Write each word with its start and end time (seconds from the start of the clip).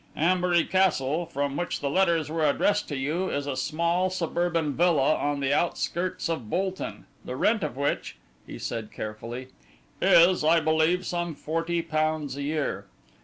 Ambury 0.17 0.65
Castle, 0.67 1.27
from 1.27 1.55
which 1.55 1.79
the 1.79 1.87
letters 1.91 2.27
were 2.27 2.49
addressed 2.49 2.87
to 2.87 2.97
you, 2.97 3.29
is 3.29 3.45
a 3.45 3.55
small 3.55 4.09
suburban 4.09 4.73
villa 4.73 5.13
on 5.13 5.41
the 5.41 5.53
outskirts 5.53 6.27
of 6.27 6.49
Bolton, 6.49 7.05
the 7.23 7.35
rent 7.35 7.61
of 7.61 7.77
which," 7.77 8.15
he 8.47 8.57
said 8.57 8.91
carefully, 8.91 9.49
"is, 10.01 10.43
I 10.43 10.59
believe, 10.59 11.05
some 11.05 11.35
forty 11.35 11.83
pounds 11.83 12.35
a 12.35 12.41
year. 12.41 12.87